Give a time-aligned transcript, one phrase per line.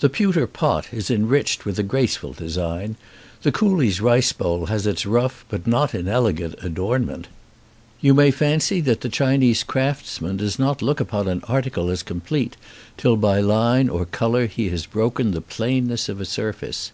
[0.00, 2.96] The pewter pot is enriched with a graceful design;
[3.44, 7.28] the coolie's rice bowl has its rough but not inelegant adornment.
[8.00, 12.56] You may fancy that the Chinese craftsman does not look upon an article as complete
[12.96, 16.90] till by line or colour he has broken the plainness of a surface.